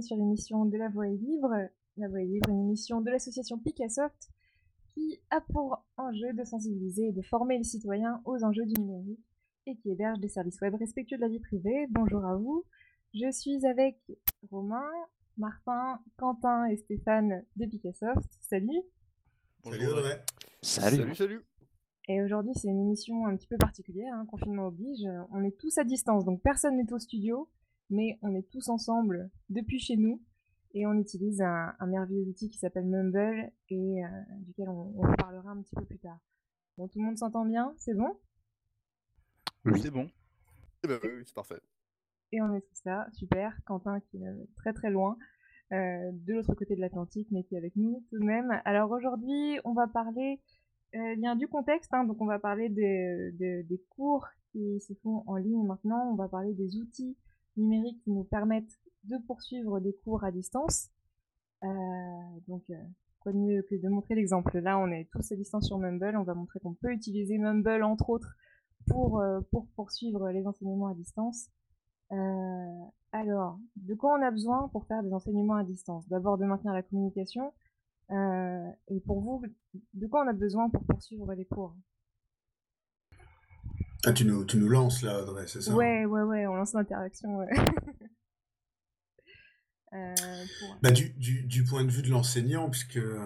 [0.00, 1.54] et bienvenue sur l'émission de La Voix est libre.
[1.96, 4.30] La Voix est libre, une émission de l'association Picassoft
[4.94, 9.20] qui a pour enjeu de sensibiliser et de former les citoyens aux enjeux du numérique
[9.66, 11.86] et qui héberge des services web respectueux de la vie privée.
[11.90, 12.64] Bonjour à vous.
[13.14, 13.98] Je suis avec
[14.50, 14.88] Romain,
[15.36, 18.30] Martin, Quentin et Stéphane de Picassoft.
[18.40, 18.82] Salut.
[19.64, 19.98] Bonjour.
[20.62, 20.96] Salut.
[20.96, 21.44] Salut, salut.
[22.08, 25.06] Et aujourd'hui, c'est une émission un petit peu particulière, hein, confinement oblige.
[25.30, 27.48] On est tous à distance, donc personne n'est au studio,
[27.90, 30.22] mais on est tous ensemble depuis chez nous
[30.74, 34.08] et on utilise un, un merveilleux outil qui s'appelle Mumble et euh,
[34.46, 36.18] duquel on, on reparlera un petit peu plus tard.
[36.78, 37.74] Bon, tout le monde s'entend bien?
[37.76, 38.16] C'est bon?
[39.64, 39.80] Oui.
[39.82, 40.08] C'est bon.
[40.84, 41.60] Eh ben, oui, c'est parfait.
[42.32, 43.58] Et on est tous là, super.
[43.64, 45.18] Quentin qui est très très loin,
[45.72, 48.60] euh, de l'autre côté de l'Atlantique, mais qui est avec nous tout de même.
[48.64, 50.40] Alors aujourd'hui, on va parler
[50.94, 55.36] euh, bien du contexte, hein, donc on va parler des cours qui se font en
[55.36, 57.16] ligne maintenant, on va parler des outils
[57.56, 60.88] numériques qui nous permettent de poursuivre des cours à distance.
[61.62, 61.68] Euh,
[62.48, 62.82] donc, euh,
[63.20, 66.16] quoi de mieux que de montrer l'exemple Là, on est tous à distance sur Mumble.
[66.16, 68.34] On va montrer qu'on peut utiliser Mumble, entre autres,
[68.88, 71.48] pour, euh, pour poursuivre les enseignements à distance.
[72.12, 76.08] Euh, alors, de quoi on a besoin pour faire des enseignements à distance?
[76.08, 77.52] D'abord, de maintenir la communication.
[78.10, 79.42] Euh, et pour vous,
[79.94, 81.76] de quoi on a besoin pour poursuivre les cours?
[84.06, 86.72] Ah, tu nous, tu nous lances là, Audrey, c'est ça Ouais, ouais, ouais, on lance
[86.72, 87.36] l'interaction.
[87.38, 87.48] Ouais.
[89.92, 90.14] Euh,
[90.60, 93.18] pour- bah, du, du, du point de vue de l'enseignant, puisque euh,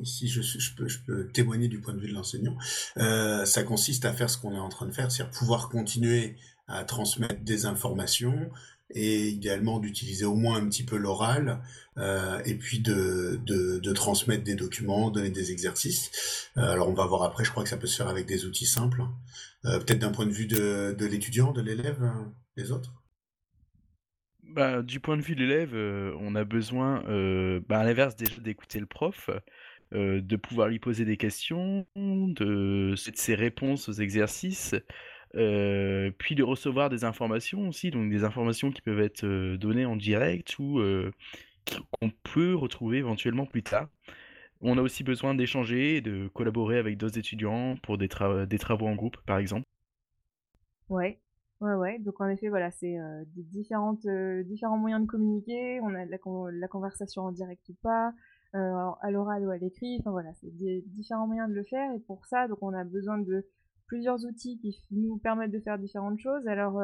[0.00, 2.56] ici je, je, peux, je peux témoigner du point de vue de l'enseignant,
[2.96, 6.36] euh, ça consiste à faire ce qu'on est en train de faire, c'est-à-dire pouvoir continuer
[6.66, 8.50] à transmettre des informations
[8.90, 11.60] et idéalement d'utiliser au moins un petit peu l'oral
[11.98, 16.48] euh, et puis de, de, de transmettre des documents, donner des exercices.
[16.56, 18.46] Euh, alors on va voir après, je crois que ça peut se faire avec des
[18.46, 19.02] outils simples.
[19.64, 22.24] Euh, Peut-être d'un point de vue de, l'étudiant, de l'élève, euh,
[22.56, 22.92] les autres?
[24.42, 28.16] Bah, du point de vue de l'élève, euh, on a besoin, euh, bah, à l'inverse
[28.16, 29.30] déjà d'écouter le prof,
[29.94, 34.74] euh, de pouvoir lui poser des questions, de, ses réponses aux exercices,
[35.34, 39.84] euh, puis de recevoir des informations aussi, donc des informations qui peuvent être euh, données
[39.84, 41.10] en direct ou euh,
[42.00, 43.88] qu'on peut retrouver éventuellement plus tard.
[44.60, 48.58] On a aussi besoin d'échanger et de collaborer avec d'autres étudiants pour des, tra- des
[48.58, 49.64] travaux en groupe, par exemple.
[50.88, 51.20] Ouais,
[51.60, 51.98] ouais, ouais.
[51.98, 53.24] Donc en effet, voilà, c'est euh,
[54.06, 55.80] euh, différents moyens de communiquer.
[55.82, 58.12] On a la, con- la conversation en direct ou pas,
[58.54, 59.96] euh, à l'oral ou à l'écrit.
[60.00, 61.92] Enfin voilà, c'est différents moyens de le faire.
[61.94, 63.46] Et pour ça, donc on a besoin de
[63.86, 66.46] plusieurs outils qui nous permettent de faire différentes choses.
[66.48, 66.82] Alors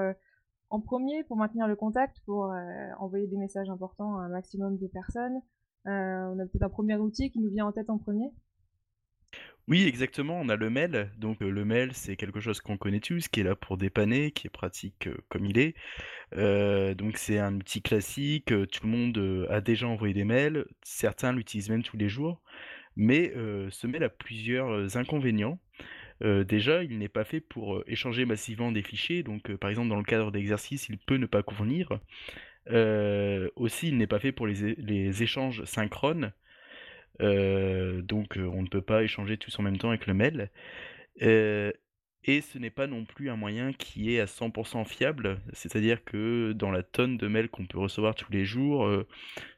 [0.70, 2.52] en premier, pour maintenir le contact, pour
[2.98, 5.40] envoyer des messages importants à un maximum de personnes,
[5.86, 8.30] on a peut-être un premier outil qui nous vient en tête en premier.
[9.66, 11.10] Oui, exactement, on a le mail.
[11.18, 14.30] Donc euh, le mail, c'est quelque chose qu'on connaît tous, qui est là pour dépanner,
[14.30, 15.74] qui est pratique euh, comme il est.
[16.36, 20.24] Euh, donc c'est un outil classique, euh, tout le monde euh, a déjà envoyé des
[20.24, 22.42] mails, certains l'utilisent même tous les jours,
[22.96, 25.58] mais euh, ce mail a plusieurs euh, inconvénients.
[26.22, 29.70] Euh, déjà, il n'est pas fait pour euh, échanger massivement des fichiers, donc euh, par
[29.70, 32.00] exemple dans le cadre d'exercices, il peut ne pas convenir.
[32.70, 36.32] Euh, aussi, il n'est pas fait pour les, échanges synchrones,
[37.22, 40.50] euh, donc euh, on ne peut pas échanger tous en même temps avec le mail.
[42.26, 46.52] Et ce n'est pas non plus un moyen qui est à 100% fiable, c'est-à-dire que
[46.52, 48.88] dans la tonne de mails qu'on peut recevoir tous les jours,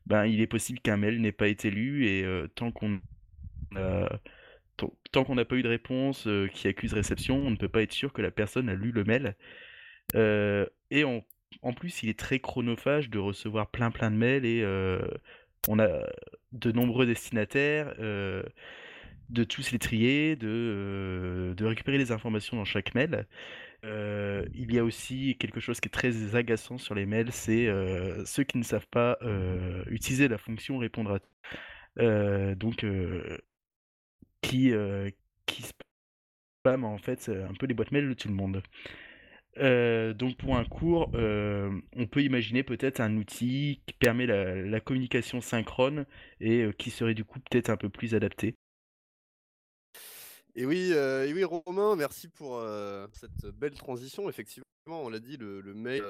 [0.07, 2.25] ben, il est possible qu'un mail n'ait pas été lu et
[2.57, 3.01] tant qu'on
[5.13, 7.93] tant qu'on n'a pas eu de réponse qui accuse réception, on ne peut pas être
[7.93, 9.37] sûr que la personne a lu le mail.
[10.91, 11.25] Et en,
[11.63, 15.01] en plus, il est très chronophage de recevoir plein plein de mails et euh,
[15.69, 15.89] on a
[16.53, 18.43] de nombreux destinataires, euh,
[19.31, 23.27] de tous les trier, de, euh, de récupérer les informations dans chaque mail.
[23.85, 27.69] Il y a aussi quelque chose qui est très agaçant sur les mails, c'est
[28.25, 29.19] ceux qui ne savent pas
[29.87, 31.21] utiliser la fonction répondre
[32.01, 32.85] à donc
[34.43, 34.73] qui
[35.47, 38.61] qui spam en fait un peu les boîtes mail de tout le monde.
[39.59, 44.81] Euh, donc pour un cours, euh, on peut imaginer peut-être un outil qui permet la,
[44.81, 46.05] communication synchrone
[46.41, 48.55] et euh, qui serait du coup peut-être un peu plus adapté.
[50.55, 52.63] Et oui, oui, Romain, merci pour
[53.13, 54.29] cette belle transition.
[54.31, 56.03] Effectivement, on l'a dit, le, mail,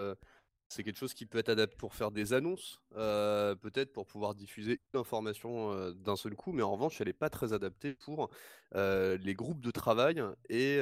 [0.69, 4.79] c'est quelque chose qui peut être adapté pour faire des annonces, peut-être pour pouvoir diffuser
[4.95, 8.31] une information d'un seul coup, mais en revanche, elle n'est pas très adaptée pour
[8.73, 10.81] les groupes de travail et,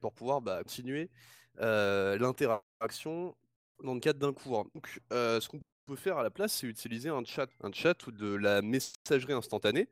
[0.00, 1.10] pour pouvoir bah, continuer
[1.60, 3.34] l'interaction
[3.82, 4.66] dans le cadre d'un cours.
[4.74, 8.06] Donc, euh, ce qu'on peut faire à la place, c'est utiliser un chat, un chat
[8.06, 9.88] ou de la messagerie instantanée.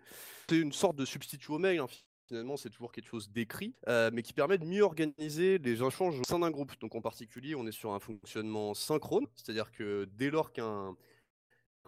[0.48, 1.78] C'est une sorte de substitut au mail.
[1.78, 1.86] hein,
[2.28, 6.20] finalement, c'est toujours quelque chose d'écrit, euh, mais qui permet de mieux organiser les échanges
[6.20, 6.78] au sein d'un groupe.
[6.80, 10.94] Donc en particulier, on est sur un fonctionnement synchrone, c'est-à-dire que dès lors qu'un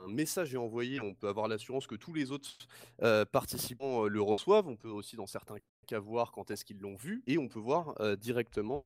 [0.08, 2.50] message est envoyé, on peut avoir l'assurance que tous les autres
[3.32, 4.68] participants le reçoivent.
[4.68, 5.56] On peut aussi, dans certains
[5.86, 8.84] cas, voir quand est-ce qu'ils l'ont vu et on peut voir directement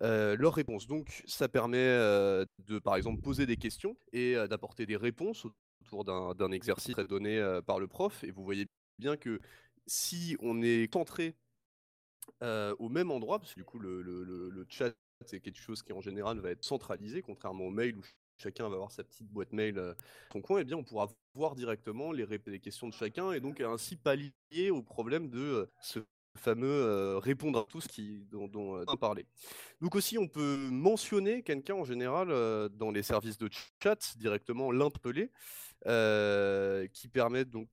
[0.00, 0.86] leurs réponses.
[0.86, 5.46] Donc, ça permet de, par exemple, poser des questions et d'apporter des réponses
[5.82, 8.24] autour d'un exercice donné par le prof.
[8.24, 8.66] Et vous voyez
[8.98, 9.40] bien que
[9.86, 11.34] si on est centré
[12.42, 14.92] au même endroit, parce que du coup, le, chat
[15.26, 18.02] c'est quelque chose qui en général va être centralisé, contrairement au mail où
[18.38, 19.94] chacun va avoir sa petite boîte mail euh,
[20.32, 22.26] son coin, eh bien on pourra voir directement les,
[22.60, 26.00] questions de chacun et donc ainsi pallier au problème de euh, ce
[26.36, 29.26] fameux euh, répondre à tout ce qui, dont, dont on parlé.
[29.80, 32.28] Donc aussi, on peut mentionner quelqu'un en général
[32.68, 33.50] dans les services de
[33.82, 35.32] chat directement l'interpeller,
[36.92, 37.68] qui permet donc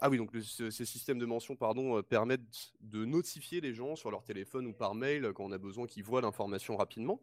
[0.00, 4.22] ah oui, donc ces systèmes de mention pardon, permettent de notifier les gens sur leur
[4.22, 7.20] téléphone ou par mail quand on a besoin qu'ils voient l'information rapidement.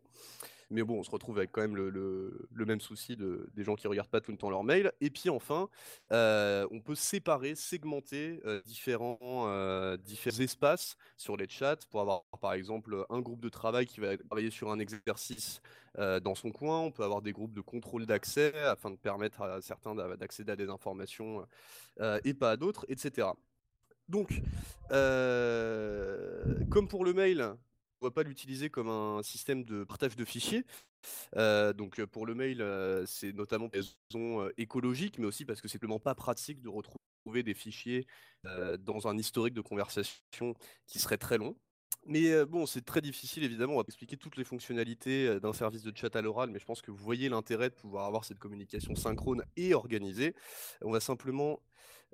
[0.69, 3.87] Mais bon, on se retrouve avec quand même le, même souci de, des gens qui
[3.87, 4.91] regardent pas tout le temps leur mail.
[4.99, 5.69] Et puis enfin,
[6.11, 12.23] euh, on peut séparer, segmenter euh, différents, euh, différents espaces sur les chats pour avoir
[12.41, 15.61] par exemple un groupe de travail qui va travailler sur un exercice
[15.97, 16.81] dans son coin.
[16.81, 20.55] On peut avoir des groupes de contrôle d'accès afin de permettre à certains d'accéder à
[20.55, 21.43] des informations
[22.23, 23.29] et pas à d'autres, etc.
[24.07, 24.41] Donc,
[26.69, 27.55] comme pour le mail,
[28.05, 30.65] va pas l'utiliser comme un système de partage de fichiers.
[31.35, 35.45] Euh, donc pour le mail, euh, c'est notamment pour des raisons euh, écologiques, mais aussi
[35.45, 38.07] parce que c'est simplement pas pratique de retrouver des fichiers
[38.79, 40.53] dans un historique de conversation
[40.85, 41.57] qui serait très long.
[42.05, 45.91] Mais bon, c'est très difficile évidemment, on va expliquer toutes les fonctionnalités d'un service de
[45.93, 48.95] chat à l'oral, mais je pense que vous voyez l'intérêt de pouvoir avoir cette communication
[48.95, 50.33] synchrone et organisée.
[50.81, 51.59] On va simplement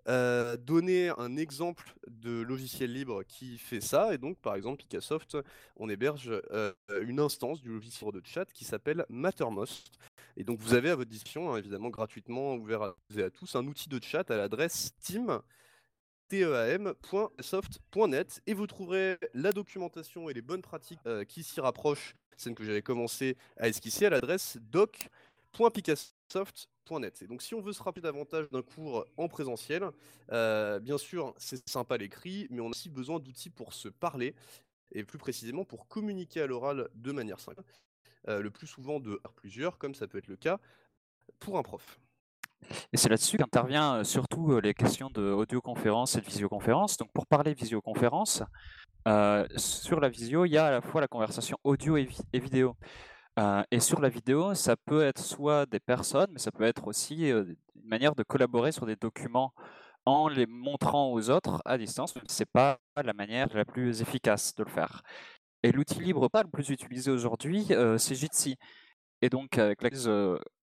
[0.07, 4.13] euh, donner un exemple de logiciel libre qui fait ça.
[4.13, 5.37] Et donc, par exemple, Picassoft,
[5.77, 9.91] on héberge euh, une instance du logiciel de chat qui s'appelle Mattermost.
[10.35, 13.65] Et donc, vous avez à votre disposition, hein, évidemment gratuitement ouvert à, à, tous, un
[13.67, 15.39] outil de chat à l'adresse team
[16.29, 22.55] team.soft.net et vous trouverez la documentation et les bonnes pratiques euh, qui s'y rapprochent, celle
[22.55, 28.01] que j'avais commencé à esquisser à l'adresse doc.picassoft.net et donc si on veut se rappeler
[28.01, 29.89] davantage d'un cours en présentiel,
[30.31, 34.35] euh, bien sûr c'est sympa l'écrit, mais on a aussi besoin d'outils pour se parler,
[34.91, 37.63] et plus précisément pour communiquer à l'oral de manière simple,
[38.27, 40.59] euh, le plus souvent de plusieurs, comme ça peut être le cas
[41.39, 41.99] pour un prof.
[42.91, 46.97] Et c'est là-dessus qu'intervient euh, surtout les questions de audioconférence et de visioconférence.
[46.97, 48.43] Donc pour parler visioconférence,
[49.57, 52.77] sur la visio, il y a à la fois la conversation audio et vidéo
[53.71, 57.29] et sur la vidéo, ça peut être soit des personnes, mais ça peut être aussi
[57.29, 59.53] une manière de collaborer sur des documents
[60.05, 63.65] en les montrant aux autres à distance, même si ce n'est pas la manière la
[63.65, 65.01] plus efficace de le faire.
[65.63, 68.57] Et l'outil libre pas le plus utilisé aujourd'hui, c'est Jitsi.
[69.21, 70.11] Et donc, avec la crise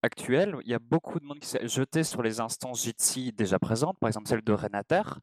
[0.03, 3.59] actuelle, il y a beaucoup de monde qui s'est jeté sur les instances Jitsi déjà
[3.59, 5.19] présentes, par exemple celle de Renater,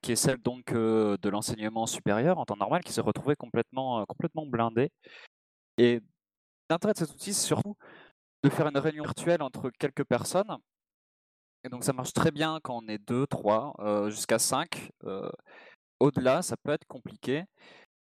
[0.00, 4.46] qui est celle donc de l'enseignement supérieur en temps normal, qui s'est retrouvée complètement, complètement
[4.46, 4.90] blindée.
[5.78, 6.00] Et
[6.72, 7.76] L'intérêt de cet outil, c'est surtout
[8.42, 10.56] de faire une réunion virtuelle entre quelques personnes.
[11.64, 14.90] Et donc ça marche très bien quand on est deux, trois, euh, jusqu'à cinq.
[15.04, 15.30] Euh,
[16.00, 17.44] au-delà, ça peut être compliqué.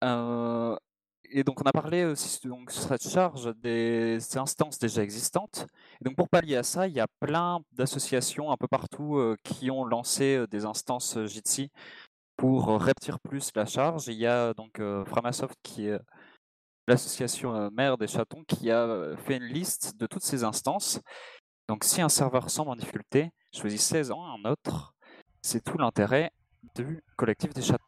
[0.05, 0.77] Euh,
[1.31, 5.67] et donc on a parlé aussi donc, sur cette charge des instances déjà existantes.
[6.03, 9.71] Et donc pour pallier à ça, il y a plein d'associations un peu partout qui
[9.71, 11.71] ont lancé des instances Jitsi
[12.37, 14.09] pour répartir plus la charge.
[14.09, 15.99] Il y a donc Framasoft qui est
[16.91, 21.01] l'association euh, mère des chatons qui a euh, fait une liste de toutes ces instances.
[21.69, 24.95] Donc si un serveur semble en difficulté, choisissez-en un autre.
[25.41, 26.33] C'est tout l'intérêt
[26.75, 27.85] du collectif des chatons.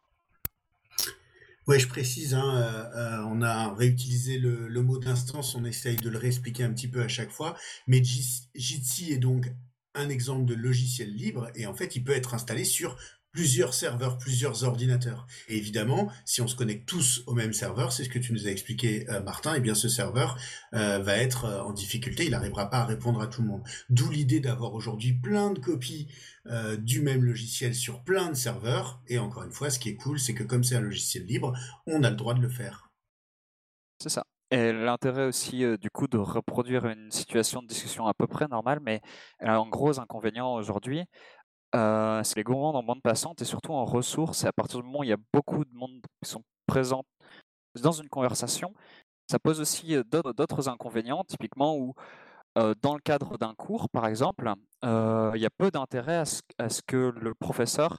[1.67, 6.09] Oui, je précise, hein, euh, on a réutilisé le, le mot d'instance, on essaye de
[6.09, 7.55] le réexpliquer un petit peu à chaque fois,
[7.87, 9.49] mais Jitsi est donc
[9.95, 12.97] un exemple de logiciel libre et en fait il peut être installé sur
[13.33, 15.25] plusieurs serveurs, plusieurs ordinateurs.
[15.49, 18.47] Et évidemment, si on se connecte tous au même serveur, c'est ce que tu nous
[18.47, 20.37] as expliqué, euh, Martin, eh bien ce serveur
[20.75, 23.63] euh, va être euh, en difficulté, il n'arrivera pas à répondre à tout le monde.
[23.89, 26.07] D'où l'idée d'avoir aujourd'hui plein de copies
[26.79, 29.01] du même logiciel sur plein de serveurs.
[29.07, 31.53] Et encore une fois, ce qui est cool, c'est que comme c'est un logiciel libre,
[31.87, 32.91] on a le droit de le faire.
[33.97, 34.25] C'est ça.
[34.51, 38.81] Et l'intérêt aussi, du coup, de reproduire une situation de discussion à peu près normale,
[38.81, 39.01] mais
[39.41, 41.05] en gros inconvénient aujourd'hui,
[41.75, 44.43] euh, c'est les gourmands en bande passante et surtout en ressources.
[44.43, 47.03] Et à partir du moment où il y a beaucoup de monde qui sont présents
[47.81, 48.73] dans une conversation,
[49.29, 51.93] ça pose aussi euh, d'autres inconvénients, typiquement où
[52.57, 54.51] euh, dans le cadre d'un cours, par exemple,
[54.83, 56.23] il y a peu d'intérêt
[56.57, 57.97] à, ce que le professeur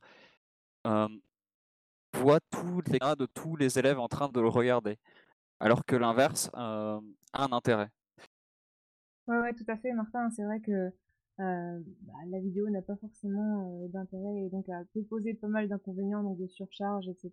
[0.84, 4.98] voit tous les de tous les élèves en train de le regarder,
[5.58, 7.00] alors que l'inverse a
[7.32, 7.90] un intérêt.
[9.26, 10.30] Oui, ouais, tout à fait, Martin.
[10.30, 10.92] C'est vrai que
[11.38, 16.22] bah, la vidéo n'a pas forcément d'intérêt et donc elle peut poser pas mal d'inconvénients,
[16.22, 17.32] donc de surcharge, etc.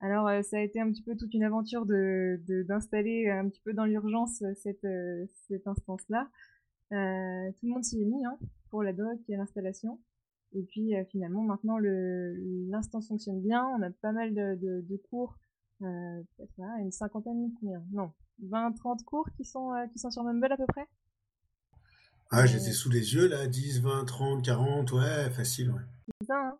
[0.00, 2.38] Alors ça a été un petit peu toute une aventure de
[2.68, 4.86] d'installer un petit peu dans l'urgence cette,
[5.48, 6.28] cette instance-là.
[6.92, 8.38] Euh, tout le monde s'y est mis hein,
[8.70, 9.98] pour la doc et l'installation.
[10.56, 13.64] Et puis finalement maintenant l'instance fonctionne bien.
[13.78, 15.36] On a pas mal de, de, de cours,
[15.82, 18.12] euh, peut-être une cinquantaine, combien Non,
[18.44, 20.86] 20-30 cours qui sont, euh, qui sont sur Mumble à peu près?
[22.30, 25.82] Ah, les ai sous les yeux là, 10, 20, 30, 40, ouais, facile, ouais.
[26.20, 26.58] C'est ça, hein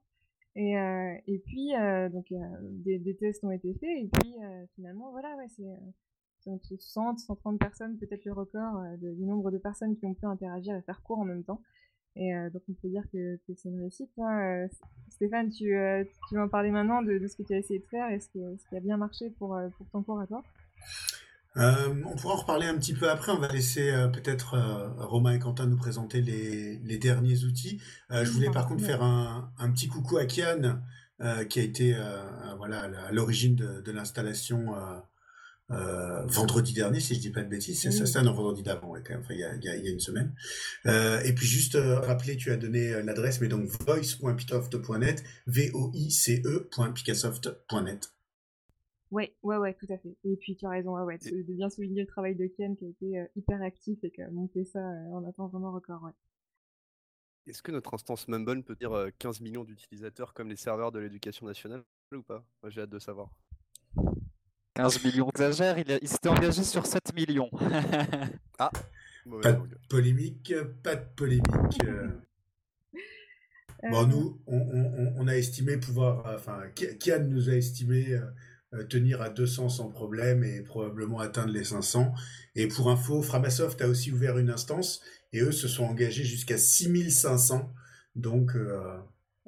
[0.55, 4.35] et, euh, et puis, euh, donc, des, des, tests ont été faits, et puis
[4.75, 10.07] finalement, voilà, ouais, c'est 100, 130 personnes, peut-être le record du nombre de personnes qui
[10.07, 11.61] ont pu interagir et faire cours en même temps.
[12.16, 14.11] Et donc, on peut dire que, que c'est une réussite.
[14.18, 14.66] Hein.
[15.11, 15.76] Stéphane, tu,
[16.28, 18.20] tu vas en parler maintenant de, de, ce que tu as essayé de faire et
[18.20, 20.42] ce, que, ce qui a bien marché pour, pour ton cours à toi?
[21.56, 23.32] Euh, on pourra en reparler un petit peu après.
[23.32, 27.80] On va laisser euh, peut-être euh, Romain et Quentin nous présenter les, les derniers outils.
[28.11, 30.80] je voulais par contre faire un, un petit coucou à Kian,
[31.49, 31.96] qui a été
[32.58, 34.75] voilà à l'origine de, de l'installation
[35.68, 37.80] vendredi dernier, si je dis pas de bêtises.
[37.80, 40.00] C'est ça, c'est un vendredi d'avant, ouais, enfin, il y a, il y a, une
[40.00, 40.35] semaine.
[40.85, 46.42] et puis juste rappeler, tu as donné l'adresse, mais donc voice.pitoft.net, v o i c
[46.44, 48.11] e.picassoft.net.
[49.12, 50.16] Ouais, ouais, ouais, tout à fait.
[50.25, 52.88] Et puis tu as raison, ouais, de bien souligner le travail de Ken qui a
[52.88, 56.12] été euh, hyper actif et qui a monté ça euh, en attendant vraiment record, ouais.
[57.46, 60.99] Est-ce que notre instance Mumble peut dire 15 euh, millions d'utilisateurs comme les serveurs de
[60.99, 62.44] l'éducation nationale ou pas?
[62.61, 63.30] Moi j'ai hâte de savoir.
[64.76, 67.50] 15 millions exagère, il, il s'était engagé sur 7 millions.
[68.59, 68.71] ah
[69.42, 71.80] Pas de polémique, pas de polémique.
[73.90, 78.18] Bon, nous, on, on, on, a estimé pouvoir, enfin, Kian nous a estimé
[78.75, 82.12] euh, tenir à 200 sans problème et probablement atteindre les 500.
[82.54, 85.00] Et pour info, Framasoft a aussi ouvert une instance
[85.33, 87.73] et eux se sont engagés jusqu'à 6500.
[88.14, 88.99] Donc, euh,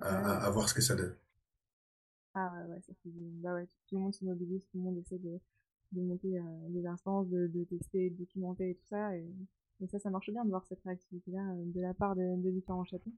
[0.01, 1.15] à, voir ce que ça donne.
[2.41, 2.81] Ah ouais,
[3.43, 5.41] bah tout le monde se mobilise, tout le monde essaie de,
[5.93, 9.17] monter euh, des instances, de, tester, de documenter et tout ça.
[9.17, 9.27] Et,
[9.89, 13.13] ça, ça marche bien de voir cette réactivité-là de la part de, différents chapeaux.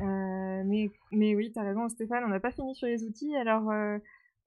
[0.00, 3.34] mais, mais oui, tu as raison, Stéphane, on n'a pas fini sur les outils.
[3.34, 3.72] Alors,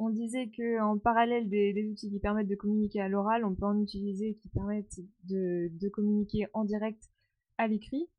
[0.01, 3.65] on disait que en parallèle des, outils qui permettent de communiquer à l'oral, on peut
[3.65, 7.03] en utiliser qui permettent de, communiquer en direct
[7.59, 8.09] à l'écrit.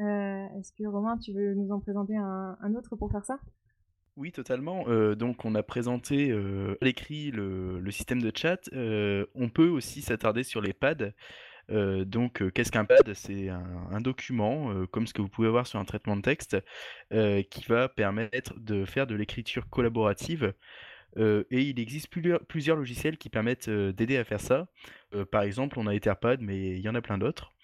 [0.00, 3.38] Euh, est-ce que Romain, tu veux nous en présenter un, autre pour faire ça?
[4.18, 4.84] Oui, totalement.
[4.88, 8.68] Euh, donc, on a présenté euh, à l'écrit le, système de chat.
[8.72, 11.12] on peut aussi s'attarder sur les pads.
[11.70, 13.14] donc, qu'est-ce qu'un pad?
[13.14, 16.56] C'est un, document, comme ce que vous pouvez voir sur un traitement de texte,
[17.10, 20.52] qui va permettre de faire de l'écriture collaborative
[21.16, 24.66] et il existe plusieurs, logiciels qui permettent d'aider à faire ça.
[25.30, 27.54] par exemple, on a Etherpad, mais il y en a plein d'autres.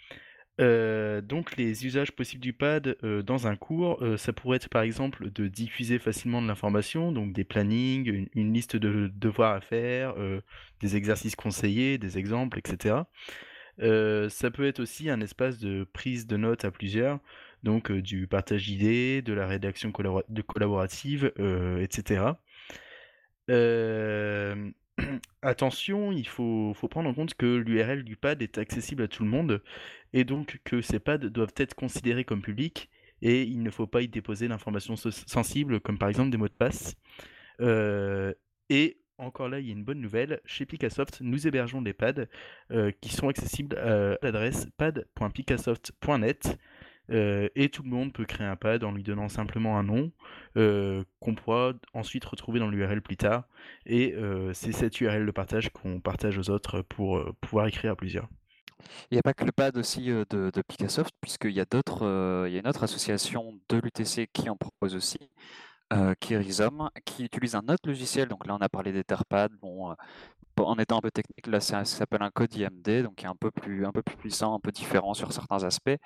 [0.59, 5.49] Donc les usages possibles du pad dans un cours, ça pourrait être par exemple de
[5.49, 10.15] diffuser facilement de l'information, donc des plannings, une, liste de devoirs à faire,
[10.81, 12.97] des exercices conseillés, des exemples, etc.
[13.79, 17.19] ça peut être aussi un espace de prise de notes à plusieurs,
[17.63, 21.33] donc du partage d'idées, de la rédaction collaborative,
[21.81, 22.35] etc.
[25.43, 29.31] attention, il faut, prendre en compte que l'URL du pad est accessible à tout le
[29.31, 29.63] monde
[30.13, 32.91] et donc que ces pads doivent être considérés comme publics
[33.23, 36.53] et il ne faut pas y déposer d'informations sensibles comme par exemple des mots de
[36.53, 36.95] passe.
[37.61, 38.33] Euh,
[38.69, 40.41] et encore là, il y a une bonne nouvelle.
[40.45, 42.27] Chez Picassoft, nous hébergeons des pads
[42.73, 46.59] euh, qui sont accessibles à l'adresse pad.picasoft.net.
[47.11, 50.11] Euh, et tout le monde peut créer un pad en lui donnant simplement un nom
[50.57, 53.45] euh, qu'on pourra ensuite retrouver dans l'URL plus tard.
[53.87, 54.15] Et
[54.53, 58.29] c'est cette URL de partage qu'on partage aux autres pour pouvoir écrire à plusieurs.
[59.11, 62.47] Il n'y a pas que le pad aussi de, de Picassoft, puisqu'il y a d'autres,
[62.47, 65.31] il y a une autre association de l'UTC qui en propose aussi
[65.93, 68.29] euh, qui utilise un autre logiciel.
[68.29, 69.53] Donc là, on a parlé d'Etherpad.
[69.61, 69.95] Bon, euh,
[70.59, 73.37] en étant un peu technique, là, ça, s'appelle un code IMD, donc qui est un
[73.37, 75.97] peu plus, un peu plus puissant, un peu différent sur certains aspects,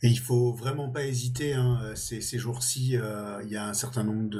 [0.00, 1.54] Et il faut vraiment pas hésiter.
[1.54, 4.30] Hein, ces, ces jours-ci, euh, il y a un certain nombre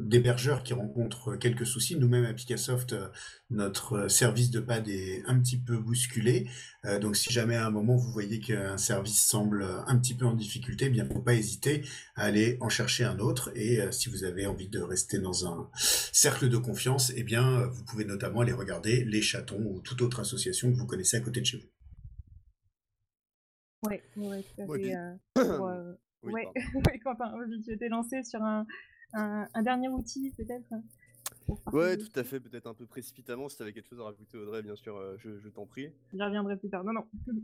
[0.00, 1.96] d'hébergeurs qui rencontrent quelques soucis.
[1.96, 3.08] Nous-mêmes à Picassoft, euh,
[3.50, 6.48] notre service de pad est un petit peu bousculé.
[6.84, 10.24] Euh, donc, si jamais à un moment vous voyez qu'un service semble un petit peu
[10.24, 11.82] en difficulté, eh bien, faut pas hésiter
[12.14, 13.50] à aller en chercher un autre.
[13.56, 17.84] Et si vous avez envie de rester dans un cercle de confiance, eh bien, vous
[17.84, 21.40] pouvez notamment aller regarder les chatons ou toute autre association que vous connaissez à côté
[21.40, 21.71] de chez vous.
[23.82, 24.94] Ouais, ouais, tout à fait.
[24.94, 26.48] Euh, euh, oui, ouais,
[27.02, 28.64] Quentin, tu étais lancé sur un,
[29.14, 30.72] un, un dernier outil peut-être
[31.72, 33.48] Ouais, tout à fait, peut-être un peu précipitamment.
[33.48, 35.90] Si tu avais quelque chose à rajouter, Audrey, bien sûr, euh, je, je t'en prie.
[36.12, 36.84] J'y reviendrai plus tard.
[36.84, 37.08] Non, non.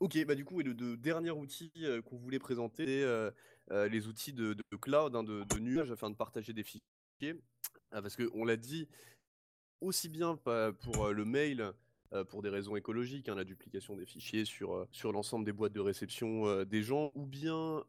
[0.00, 1.70] ok, bah du coup, et le, dernier outil
[2.06, 3.02] qu'on voulait présenter,
[3.68, 7.38] c'est les outils de, de cloud, hein, de, de, nuage, afin de partager des fichiers.
[7.90, 8.88] parce qu'on l'a dit,
[9.82, 11.74] aussi bien pour le mail
[12.22, 15.72] pour des raisons écologiques, hein, la duplication des fichiers sur, euh, sur l'ensemble des boîtes
[15.72, 17.82] de réception euh, des gens, ou bien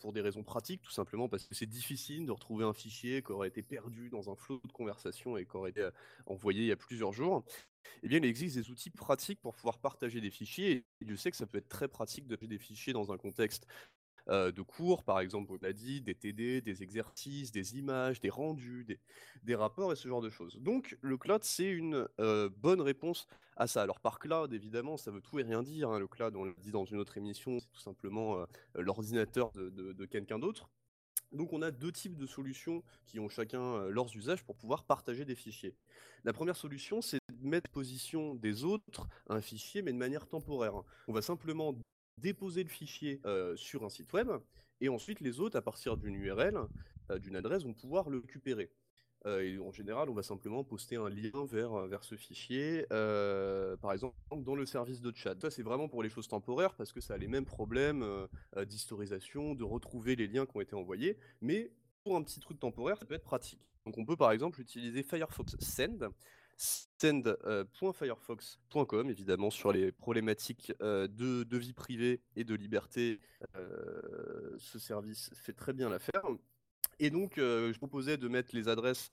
[0.00, 3.32] pour des raisons pratiques, tout simplement parce que c'est difficile de retrouver un fichier qui
[3.32, 5.88] aurait été perdu dans un flot de conversation et qui aurait été
[6.26, 7.44] envoyé il y a plusieurs jours.
[8.02, 10.84] Eh bien, il existe des outils pratiques pour pouvoir partager des fichiers.
[11.00, 13.18] Et je sais que ça peut être très pratique de partager des fichiers dans un
[13.18, 13.66] contexte
[14.30, 18.30] euh, de cours, par exemple, on a dit, des TD, des exercices, des images, des
[18.30, 18.86] rendus,
[19.42, 20.56] des, rapports et ce genre de choses.
[20.60, 23.82] Donc, le cloud, c'est une euh, bonne réponse à ça.
[23.82, 25.90] Alors, par cloud, évidemment, ça veut tout et rien dire.
[25.90, 25.98] Hein.
[25.98, 30.04] Le cloud, on l'a dit dans une autre émission, c'est tout simplement euh, l'ordinateur de,
[30.04, 30.68] quelqu'un d'autre.
[31.32, 35.26] Donc on a deux types de solutions qui ont chacun leurs usages pour pouvoir partager
[35.26, 35.74] des fichiers.
[36.24, 40.72] La première solution, c'est de mettre position des autres un fichier, mais de manière temporaire.
[41.06, 41.74] On va simplement
[42.20, 44.28] déposer le fichier euh, sur un site web,
[44.80, 46.58] et ensuite les autres, à partir d'une URL,
[47.10, 48.70] euh, d'une adresse, vont pouvoir le récupérer.
[49.26, 54.54] Euh, en général, on va simplement poster un lien vers, ce fichier, par exemple dans
[54.54, 55.50] le service de chat.
[55.50, 58.06] C'est vraiment pour les choses temporaires parce que ça a les mêmes problèmes
[58.56, 61.18] d'historisation, de retrouver les liens qui ont été envoyés.
[61.40, 61.72] Mais
[62.04, 63.60] pour un petit truc temporaire, ça peut être pratique.
[63.86, 66.10] Donc, on peut par exemple utiliser Firefox Send
[66.58, 73.18] send.firefox.com, évidemment, sur les problématiques euh, de, vie privée et de liberté.
[73.56, 76.22] Euh, ce service fait très bien l'affaire.
[76.98, 79.10] Et donc, euh, je proposais de mettre les adresses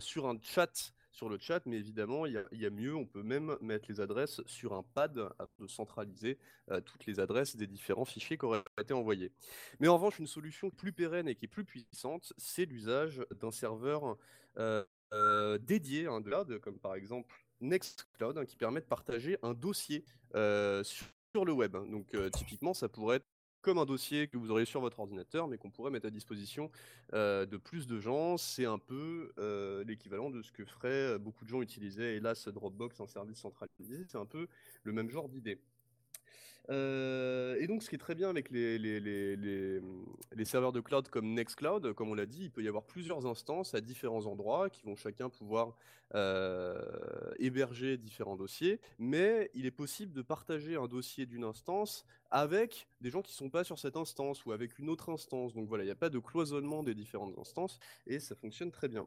[0.00, 3.56] sur un chat sur le chat, mais évidemment, il y, a mieux, on peut même
[3.60, 5.18] mettre les adresses sur un pad
[5.58, 6.38] de centraliser
[6.84, 9.32] toutes les adresses des différents fichiers qui auraient été envoyés.
[9.80, 13.50] Mais en revanche, une solution plus pérenne et qui est plus puissante, c'est l'usage d'un
[13.50, 14.16] serveur
[14.58, 14.84] euh,
[15.60, 20.04] dédiés à un cloud, comme par exemple Nextcloud, hein, qui permet de partager un dossier
[20.34, 21.72] euh, sur le web.
[21.72, 23.26] Donc euh, typiquement, ça pourrait être
[23.60, 26.70] comme un dossier que vous auriez sur votre ordinateur, mais qu'on pourrait mettre à disposition
[27.12, 28.36] de plus de gens.
[28.36, 29.32] C'est un peu
[29.84, 34.04] l'équivalent de ce que feraient beaucoup de gens utilisaient, hélas, Dropbox, un service centralisé.
[34.06, 34.46] C'est un peu
[34.84, 35.60] le même genre d'idée.
[36.70, 39.80] Euh, et donc, ce qui est très bien avec les,
[40.44, 43.74] serveurs de cloud comme Nextcloud, comme on l'a dit, il peut y avoir plusieurs instances
[43.74, 45.76] à différents endroits qui vont chacun pouvoir
[46.14, 46.80] euh,
[47.38, 53.10] héberger différents dossiers, mais il est possible de partager un dossier d'une instance avec des
[53.10, 55.54] gens qui ne sont pas sur cette instance ou avec une autre instance.
[55.54, 58.88] Donc voilà, il n'y a pas de cloisonnement des différentes instances et ça fonctionne très
[58.88, 59.06] bien.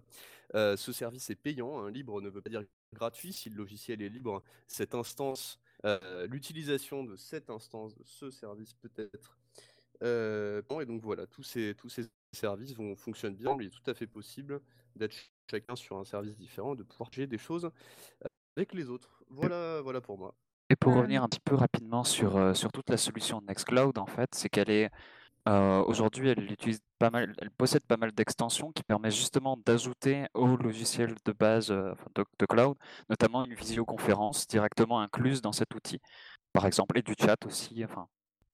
[0.53, 4.09] ce service est payant, hein, libre ne veut pas dire gratuit, si le logiciel est
[4.09, 5.59] libre, cette instance,
[6.27, 9.37] l'utilisation de cette instance, de ce service peut être
[10.69, 13.71] bon, et donc voilà, tous ces, tous ces services vont, fonctionnent bien, mais il est
[13.71, 14.61] tout à fait possible
[14.95, 15.15] d'être
[15.49, 17.69] chacun sur un service différent, de pouvoir gérer des choses
[18.55, 19.23] avec les autres.
[19.29, 20.35] Voilà, voilà pour moi.
[20.69, 24.07] Et pour revenir un petit peu rapidement sur, euh, sur toute la solution Nextcloud, en
[24.07, 24.89] fait, c'est qu'elle est
[25.47, 30.25] euh, aujourd'hui, elle utilise pas mal, elle possède pas mal d'extensions qui permettent justement d'ajouter
[30.33, 32.75] au logiciel de base euh, de, cloud,
[33.09, 35.99] notamment une visioconférence directement incluse dans cet outil,
[36.51, 37.83] par exemple, et du chat aussi.
[37.85, 38.07] Enfin,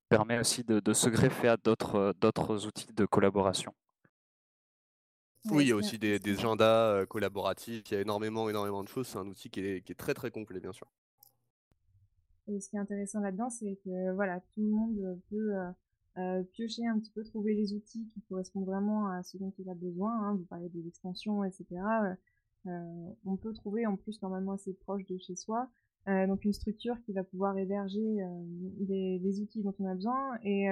[0.10, 3.74] permet aussi de, de se greffer à d'autres d'autres outils de collaboration.
[5.46, 8.90] Oui, il y a aussi des, des agendas collaboratifs, il y a énormément, énormément de
[8.90, 9.08] choses.
[9.08, 10.88] C'est un outil qui est, qui est très, très complet, bien sûr.
[12.52, 15.70] Et ce qui est intéressant là-dedans, c'est que voilà, tout le monde peut euh,
[16.18, 19.70] euh, piocher un petit peu, trouver les outils qui correspondent vraiment à ce dont il
[19.70, 20.12] a besoin.
[20.12, 20.36] Hein.
[20.36, 21.66] Vous parlez des extensions, etc.
[22.68, 22.70] Euh,
[23.26, 25.70] on peut trouver en plus normalement assez proche de chez soi.
[26.08, 28.20] donc une structure qui va pouvoir héberger
[28.80, 30.38] des, outils dont on a besoin.
[30.44, 30.68] Et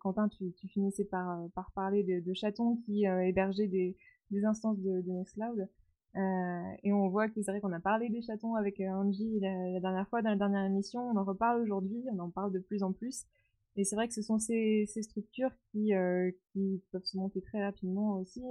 [0.00, 3.96] Quentin, tu, finissais par, par parler de, chatons qui hébergeaient des,
[4.44, 5.68] instances de Nextcloud.
[6.18, 9.38] Euh, et on voit que c'est vrai qu'on a parlé des chatons avec euh, Angie
[9.40, 11.00] la, dernière fois, dans la dernière émission.
[11.00, 13.24] On en reparle aujourd'hui, on en parle de plus en plus.
[13.76, 17.62] Et c'est vrai que ce sont ces, structures qui, euh, qui peuvent se monter très
[17.62, 18.42] rapidement aussi,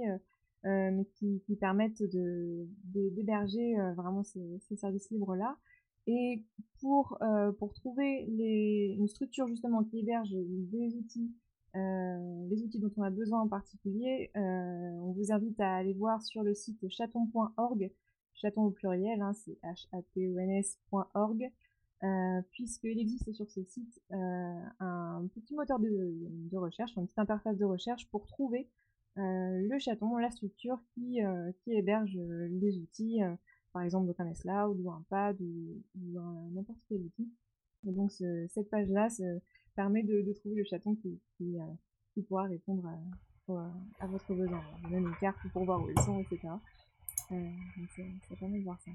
[0.64, 5.58] mais qui, permettent d'héberger vraiment ces, ces, services libres-là.
[6.06, 6.44] Et
[6.80, 7.18] pour,
[7.58, 11.30] pour trouver les, une structure justement qui héberge des outils
[11.78, 15.92] euh, les outils dont on a besoin en particulier, euh, on vous invite à aller
[15.92, 17.92] voir sur le site chaton.org,
[18.34, 21.52] chaton au pluriel, hein, c'est h-a-t-o-n-s.org,
[22.02, 27.64] euh, puisqu'il existe sur ce site un petit moteur de, recherche, une petite interface de
[27.64, 28.68] recherche pour trouver
[29.16, 31.18] le chaton, la structure qui,
[31.66, 32.16] héberge
[32.50, 33.20] les outils,
[33.72, 35.82] par exemple un Cloud ou un pad ou,
[36.52, 37.28] n'importe quel outil.
[37.84, 39.08] Donc ce, cette page-là,
[39.78, 42.84] permet de, trouver le chaton qui, euh, pourra répondre
[43.48, 44.60] à, votre besoin.
[44.90, 46.48] Même une carte pour voir où ils sont, etc.
[47.30, 47.50] Euh,
[48.28, 48.90] ça permet de voir ça.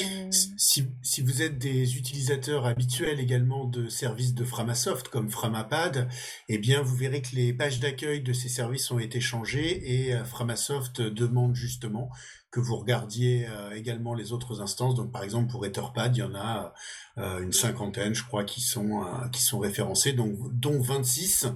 [0.00, 0.30] Euh...
[0.32, 6.08] Si, si, vous êtes des utilisateurs habituels également de services de Framasoft comme Framapad,
[6.48, 10.24] eh bien vous verrez que les pages d'accueil de ces services ont été changées et
[10.24, 12.10] Framasoft demande justement
[12.50, 14.94] que vous regardiez euh, également les autres instances.
[14.94, 16.74] Donc par exemple pour Etherpad, il y en a
[17.18, 21.48] euh, une cinquantaine, je crois, qui sont euh, qui sont référencés, donc dont 26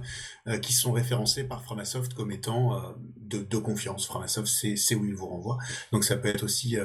[0.61, 4.05] qui sont référencés par Framasoft comme étant de, de, confiance.
[4.05, 5.57] Framasoft, c'est c'est où il vous renvoie.
[5.91, 6.77] Donc ça peut être aussi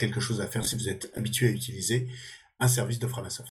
[0.00, 2.08] quelque chose à faire si vous êtes habitué à utiliser
[2.58, 3.54] un service de Framasoft.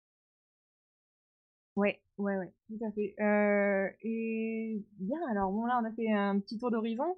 [1.76, 3.14] Ouais, ouais, ouais, tout à fait.
[3.20, 7.16] Euh, et bien, alors bon là, on a fait un petit tour d'horizon.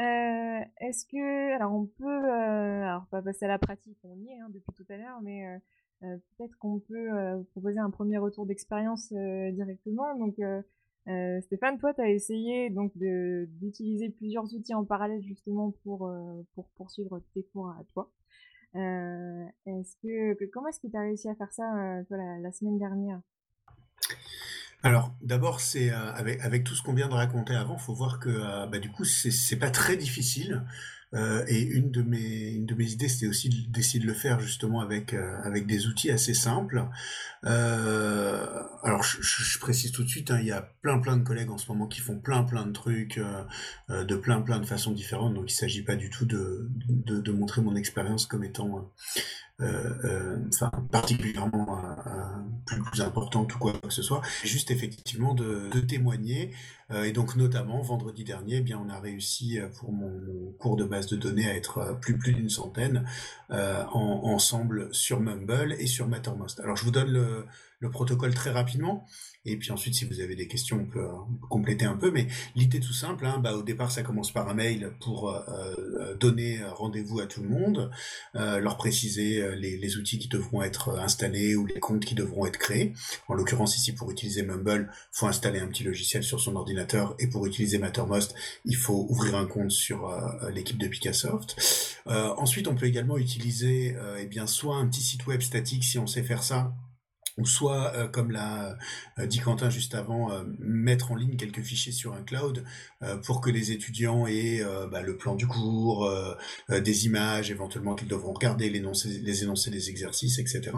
[0.00, 4.30] Euh, Est-ce que, alors on peut, euh, alors pas passer à la pratique, on y
[4.30, 5.58] est hein, depuis tout à l'heure, mais euh,
[6.04, 7.08] euh peut-être qu'on peut,
[7.50, 10.16] proposer un premier retour d'expérience directement.
[10.16, 10.36] Donc
[11.42, 16.10] Stéphane, toi, tu essayé donc d'utiliser plusieurs outils en parallèle justement pour
[16.54, 18.10] pour poursuivre tes cours à toi.
[18.74, 21.64] est-ce que, comment est-ce que tu réussi à faire ça
[22.08, 23.20] toi la semaine dernière?
[24.82, 28.30] Alors, d'abord, c'est euh, avec, tout ce qu'on vient de raconter avant, faut voir que
[28.30, 30.64] euh, bah, du coup, c'est pas très difficile.
[31.12, 34.38] Euh, et une de mes une de mes idées, c'était aussi d'essayer de le faire
[34.38, 35.12] justement avec
[35.66, 36.84] des outils assez simples.
[37.42, 41.58] alors, je, précise tout de suite, hein, il y a plein plein de collègues en
[41.58, 43.20] ce moment qui font plein plein de trucs
[43.88, 45.34] de plein plein de façons différentes.
[45.34, 48.92] Donc, il s'agit pas du tout de de, montrer mon expérience comme étant
[49.60, 52.10] enfin, particulièrement euh,
[52.66, 56.52] plus, plus importante ou quoi que ce soit, juste effectivement de, de témoigner.
[56.92, 60.84] et donc notamment vendredi dernier, eh bien on a réussi pour mon, mon, cours de
[60.84, 63.04] base de données à être plus plus d'une centaine
[63.50, 66.60] en, ensemble sur Mumble et sur Mattermost.
[66.60, 67.46] Alors je vous donne le,
[67.80, 69.06] le protocole très rapidement.
[69.46, 71.08] Et puis ensuite, si vous avez des questions, on peut,
[71.48, 72.10] compléter un peu.
[72.10, 75.40] Mais l'idée tout simple, hein, bah, au départ, ça commence par un mail pour euh,
[75.48, 77.90] euh donner rendez-vous à tout le monde,
[78.36, 82.44] euh, leur préciser euh, les, outils qui devront être installés ou les comptes qui devront
[82.46, 82.92] être créés.
[83.28, 87.14] En l'occurrence, ici, pour utiliser Mumble, faut installer un petit logiciel sur son ordinateur.
[87.18, 88.34] Et pour utiliser Mattermost,
[88.66, 91.56] il faut ouvrir un compte sur euh, l'équipe de Picassoft.
[92.06, 96.06] ensuite, on peut également utiliser eh bien, soit un petit site web statique si on
[96.06, 96.74] sait faire ça,
[97.44, 98.76] soit, euh, comme l'a
[99.18, 102.64] euh, dit Quentin juste avant, euh, mettre en ligne quelques fichiers sur un cloud
[103.24, 104.62] pour que les étudiants aient
[104.92, 106.12] bah, le plan du cours,
[106.68, 110.72] des images éventuellement qu'ils devront regarder, les énoncés, les énoncés des exercices, etc.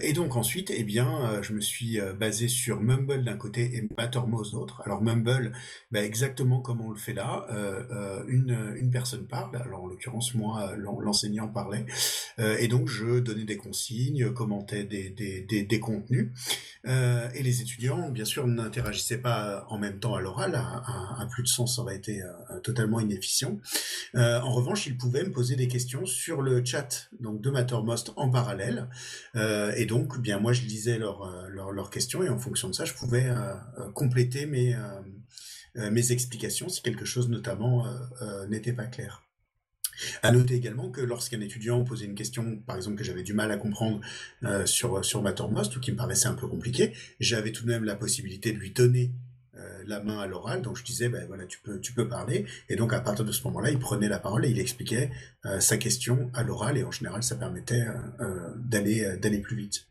[0.00, 4.52] et donc ensuite, eh bien, je me suis basé sur Mumble d'un côté et Mattermost
[4.52, 4.82] d'autre.
[4.84, 5.52] Alors Mumble,
[5.92, 7.46] bah, exactement comme on le fait là,
[8.26, 11.86] une, une personne parle, alors en l'occurrence moi, l'enseignant parlait,
[12.38, 16.30] et donc je donnais des consignes, commentais des, des des, contenus.
[16.86, 20.54] Euh, et les étudiants, bien sûr, n'interagissaient pas en même temps à l'oral.
[20.54, 23.58] Un, plus de sens ça aurait été euh, totalement inefficient.
[24.14, 28.12] Euh, en revanche, ils pouvaient me poser des questions sur le chat donc de Mattermost
[28.16, 28.88] en parallèle.
[29.34, 32.94] et donc, bien moi, je lisais leurs leur, questions et en fonction de ça, je
[32.94, 33.32] pouvais
[33.94, 34.76] compléter mes,
[35.74, 37.86] mes explications si quelque chose notamment
[38.48, 39.25] n'était pas clair.
[40.22, 43.50] À noter également que lorsqu'un étudiant posait une question, par exemple que j'avais du mal
[43.50, 44.00] à comprendre
[44.44, 47.84] euh, sur sur Mattermost ou qui me paraissait un peu compliqué, j'avais tout de même
[47.84, 49.12] la possibilité de lui donner
[49.56, 52.44] euh, la main à l'oral, donc je disais ben voilà tu peux tu peux parler.
[52.68, 55.10] Et donc à partir de ce moment-là il prenait la parole et il expliquait
[55.46, 56.76] euh, sa question à l'oral.
[56.76, 57.86] Et en général ça permettait
[58.56, 59.86] d'aller d'aller plus vite.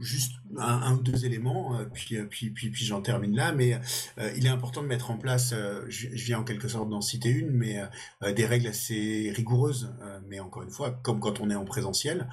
[0.00, 3.78] Juste un, ou deux éléments, euh, puis, euh, puis, puis, puis j'en termine là, mais
[4.18, 5.54] euh, il est important de mettre en place,
[5.88, 7.82] je, viens en quelque sorte d'en citer une, mais
[8.34, 9.94] des règles assez rigoureuses,
[10.28, 12.28] mais encore une fois, comme quand on est en présentiel.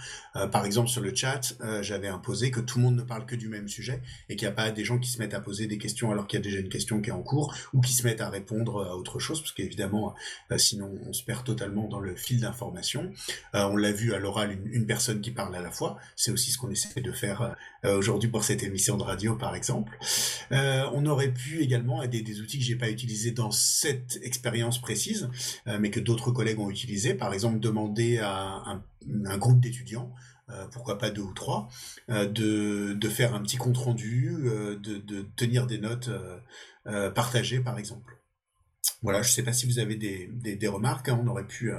[0.51, 3.49] par exemple, sur le chat, j'avais imposé que tout le monde ne parle que du
[3.49, 5.77] même sujet et qu'il n'y a pas des gens qui se mettent à poser des
[5.77, 8.03] questions alors qu'il y a déjà une question qui est en cours ou qui se
[8.03, 10.13] mettent à répondre à autre chose, parce qu'évidemment,
[10.57, 13.11] sinon on se perd totalement dans le fil d'information.
[13.53, 15.70] on l'a vu à l'oral, une, une, personne qui parle à la
[16.15, 19.55] c'est aussi ce qu'on essaie de faire aujourd'hui aujourd'hui pour cette émission de radio, par
[19.55, 19.97] exemple.
[20.51, 24.81] Euh, on aurait pu également aider des outils que j'ai pas utilisés dans cette expérience
[24.81, 25.29] précise,
[25.67, 27.13] euh, mais que d'autres collègues ont utilisé.
[27.13, 28.81] Par exemple, demander à
[29.25, 30.13] un, groupe d'étudiants
[30.49, 31.69] euh, pourquoi pas deux ou trois,
[32.10, 36.10] de, faire un petit compte rendu, de, tenir des notes
[37.15, 38.20] partagées par exemple.
[39.01, 41.19] Voilà, je ne sais pas si vous avez des, des, remarques, hein.
[41.23, 41.71] on aurait pu,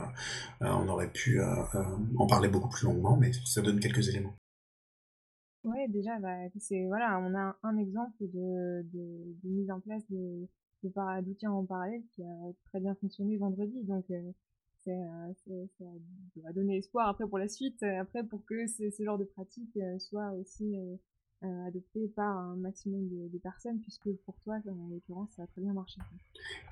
[0.61, 4.35] on aurait pu en parler beaucoup plus longuement, mais ça donne quelques éléments.
[5.63, 6.37] Ouais, déjà, bah,
[6.89, 10.49] voilà, on a un exemple de, de, mise en place de,
[10.83, 13.85] d'outils en parallèle qui a très bien fonctionné vendredi.
[13.85, 14.33] Donc, euh,
[14.89, 15.33] euh,
[15.79, 15.85] ça
[16.37, 19.25] doit donner espoir après pour la suite, euh, après pour que ce, ce genre de
[19.25, 20.77] pratique euh, soit aussi
[21.45, 25.47] euh, adopté par un maximum de, de, personnes, puisque pour toi, en l'occurrence, ça a
[25.47, 26.01] très bien marché.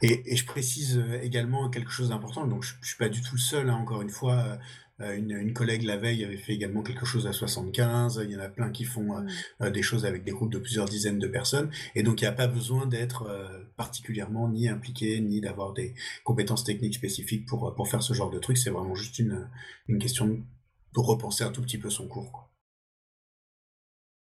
[0.03, 3.35] Et, et je précise également quelque chose d'important, donc je, je suis pas du tout
[3.35, 4.59] le seul, hein, encore une fois,
[5.01, 8.21] euh, une, une, collègue la veille avait fait également quelque chose à 75.
[8.25, 9.29] Il y en a plein qui font euh, mm.
[9.63, 11.71] euh, des choses avec des groupes de plusieurs dizaines de personnes.
[11.95, 13.29] Et donc, il n'y a pas besoin d'être
[13.77, 18.39] particulièrement ni impliqué, ni d'avoir des compétences techniques spécifiques pour, pour faire ce genre de
[18.39, 18.59] truc.
[18.59, 19.49] C'est vraiment juste une,
[19.89, 22.31] une question de repenser un tout petit peu son cours.
[22.33, 22.50] Quoi.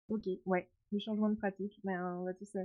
[0.08, 1.80] Ok, ouais, le changement de pratique.
[1.84, 2.56] Ben, on va tous,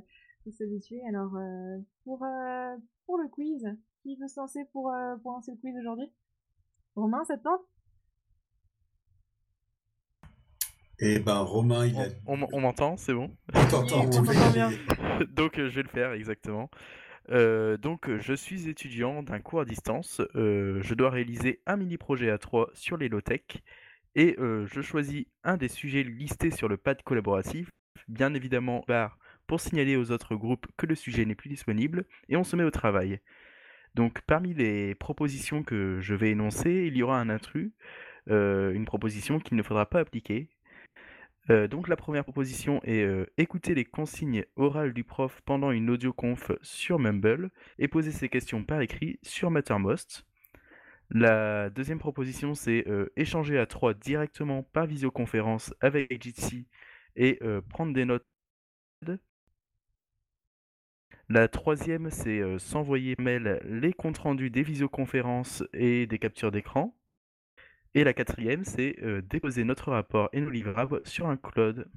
[0.43, 1.01] tous s'habituer.
[1.07, 2.75] Alors, euh, pour, euh,
[3.05, 3.65] pour le quiz,
[4.03, 6.11] qui veut se lancer pour, euh, pour lancer le quiz aujourd'hui?
[6.95, 7.61] Romain, ça te tente?
[11.01, 12.07] Eh ben Romain, il a...
[12.25, 13.31] On, m'entend, c'est bon?
[13.53, 14.05] On t'entend,
[14.51, 14.69] bien.
[15.29, 16.69] donc je vais le faire exactement.
[17.31, 20.21] Euh, donc je suis étudiant d'un cours à distance.
[20.35, 23.43] Euh, je dois réaliser un mini projet à 3 sur les low-tech
[24.15, 27.69] et je choisis un des sujets listés sur le pad collaboratif,
[28.07, 28.85] bien évidemment
[29.47, 32.63] pour signaler aux autres groupes que le sujet n'est plus disponible et on se met
[32.63, 33.19] au travail.
[33.95, 37.71] Donc parmi les propositions que je vais énoncer, il y aura un intrus,
[38.27, 40.49] une proposition qu'il ne faudra pas appliquer,
[41.49, 46.99] donc la première proposition est écouter les consignes orales du prof pendant une audioconf sur
[46.99, 50.27] Mumble et poser ses questions par écrit sur Mattermost.
[51.11, 56.67] La deuxième proposition c'est euh, échanger à trois directement par visioconférence avec Jitsi
[57.15, 58.25] et prendre des notes.
[61.27, 66.95] La troisième c'est s'envoyer mail les comptes rendus des visioconférences et des captures d'écran.
[67.95, 71.87] Et la quatrième, c'est euh, déposer notre rapport et nos livrables sur un cloud.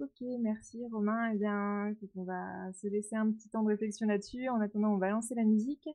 [0.00, 1.30] Ok, merci Romain.
[1.32, 4.48] Eh bien, on va se laisser un petit temps de réflexion là-dessus.
[4.48, 5.88] En attendant, on va lancer la musique.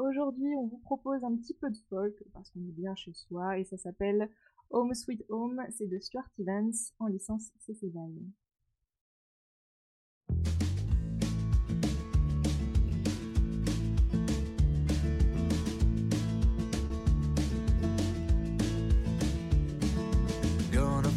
[0.00, 3.58] Aujourd'hui, on vous propose un petit peu de folk parce qu'on est bien chez soi
[3.58, 4.30] et ça s'appelle
[4.70, 5.62] Home Sweet Home.
[5.76, 7.92] C'est de Stuart Evans en licence CC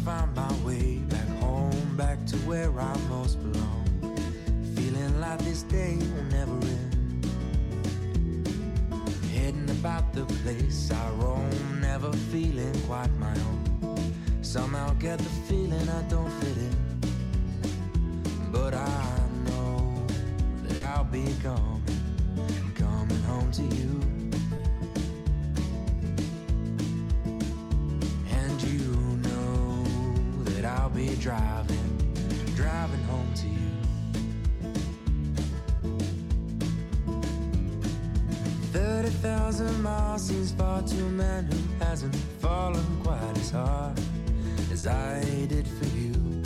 [0.04, 2.92] find my way back home, back to where I
[3.36, 3.86] belong.
[4.76, 5.96] Feeling this day
[6.30, 6.93] never end.
[9.84, 14.14] About the place I roam, never feeling quite my own.
[14.40, 16.74] Somehow get the feeling I don't fit in.
[18.50, 19.94] But I know
[20.62, 21.82] that I'll be coming,
[22.74, 24.00] coming home to you.
[28.30, 28.88] And you
[29.28, 29.84] know
[30.44, 32.14] that I'll be driving,
[32.56, 33.73] driving home to you.
[38.74, 43.96] Thirty thousand miles seems far to a man who hasn't fallen quite as hard
[44.72, 46.42] as I did for you.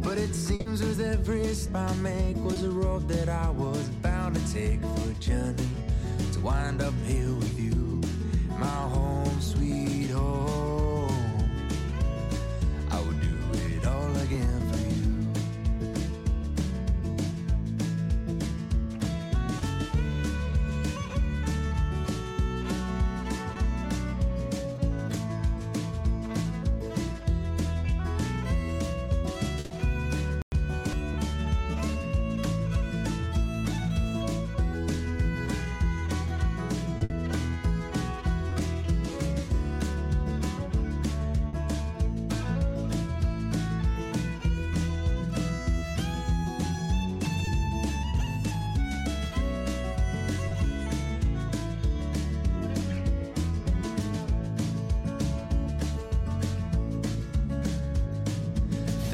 [0.00, 4.36] But it seems with every step I make was a road that I was bound
[4.36, 5.68] to take for a journey
[6.32, 8.00] to wind up here with you,
[8.58, 11.46] my home, sweet home.
[12.90, 13.36] I would do
[13.76, 14.63] it all again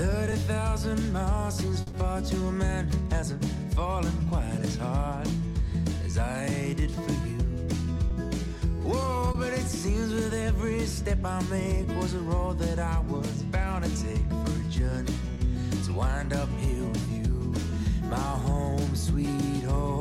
[0.00, 0.10] for you.
[0.10, 5.28] Thirty thousand miles seems far to a man who hasn't fallen quite as hard
[6.04, 7.38] as I did for you.
[8.82, 13.42] Whoa, but it seems with every step I make was a road that I was
[13.44, 15.14] bound to take for a journey
[15.84, 17.54] to wind up here with you,
[18.08, 19.99] my home, sweet home,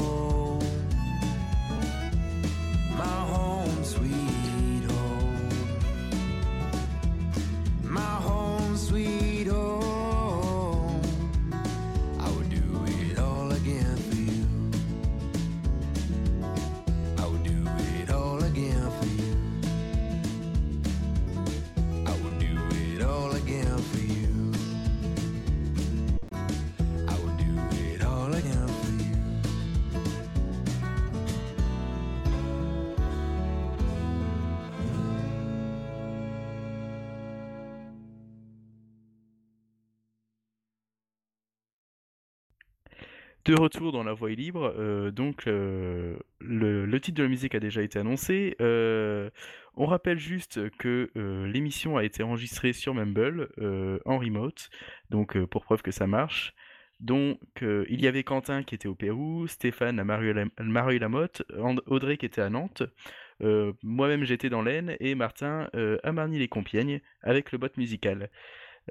[43.50, 47.60] De retour dans la voie libre, euh, donc euh, le, titre de la musique a
[47.60, 48.56] déjà été annoncé.
[48.62, 49.32] Euh,
[49.76, 51.10] on rappelle juste que
[51.52, 53.50] l'émission a été enregistrée sur Mumble
[54.06, 54.70] en remote,
[55.10, 56.54] donc pour preuve que ça marche.
[57.00, 62.28] Donc il y avait Quentin qui était au Pérou, Stéphane à Mareuil-la-Motte, And- Audrey qui
[62.28, 62.84] était à Nantes,
[63.82, 65.70] moi-même j'étais dans l'Aisne et Martin
[66.04, 68.30] à Marny-les-Compiègnes avec le bot musical.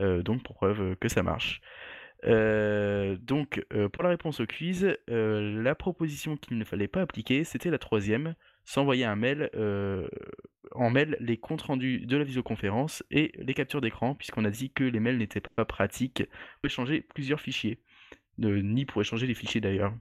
[0.01, 1.61] Donc pour preuve que ça marche.
[2.25, 7.03] Euh, donc, euh, pour la réponse au quiz, euh, la proposition qu'il ne fallait pas
[7.03, 10.09] appliquer, c'était la troisième, s'envoyer un mail, euh,
[10.73, 14.71] en mail les comptes rendus de la visioconférence et les captures d'écran, puisqu'on a dit
[14.73, 16.25] que les mails n'étaient pas pratiques
[16.61, 17.81] pour échanger plusieurs fichiers,
[18.39, 19.95] ni pour échanger les fichiers d'ailleurs.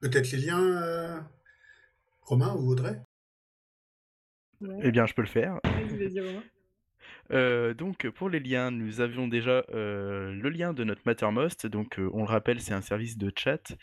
[0.00, 1.20] Peut-être les liens, euh,
[2.22, 3.00] Romain ou Audrey?
[4.60, 4.76] Ouais.
[4.82, 5.60] Eh bien, je peux le faire.
[5.64, 6.42] Vas-y, vas-y, Romain.
[7.32, 11.66] Euh, donc pour les liens, nous avions déjà euh, le lien de notre Mattermost.
[11.66, 13.74] Donc euh, on le rappelle, c'est un service de chat.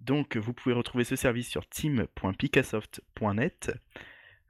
[0.00, 3.72] Donc vous pouvez retrouver ce service sur team.picassoft.net.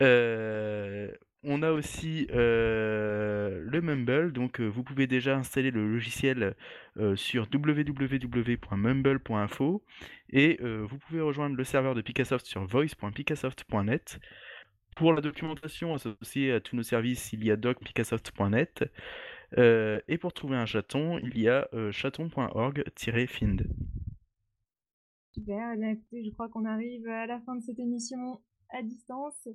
[0.00, 6.56] On a aussi le Mumble, donc vous pouvez déjà installer le logiciel
[7.14, 9.84] sur www.mumble.info
[10.30, 14.18] et vous pouvez rejoindre le serveur de Picassoft sur voice.picassoft.net.
[14.96, 18.84] Pour la documentation associée à tous nos services, il y a doc.picassoft.net.
[19.56, 23.68] Et pour trouver un chaton, il y a chaton.org-find.
[25.32, 28.40] Super, eh je crois qu'on arrive à la fin de cette émission
[28.70, 29.48] à distance.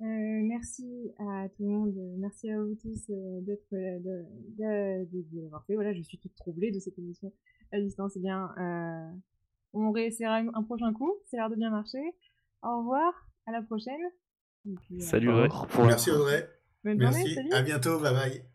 [0.00, 4.24] Euh, merci à tout le monde, merci à vous tous euh, d'être euh, de,
[4.58, 5.74] de, de, de l'avoir fait.
[5.74, 7.32] Voilà, je suis toute troublée de cette émission
[7.70, 8.12] à distance.
[8.16, 9.10] Eh bien, euh,
[9.74, 11.12] on réessayera un un prochain coup.
[11.26, 12.02] C'est l'air de bien marcher.
[12.62, 13.12] Au revoir,
[13.46, 14.00] à la prochaine.
[14.64, 15.48] Puis, euh, Salut Au Audrey.
[15.86, 16.48] Merci Audrey.
[16.84, 17.34] bonne journée, Merci.
[17.34, 17.52] salut.
[17.52, 18.00] À bientôt.
[18.00, 18.42] Bye bye.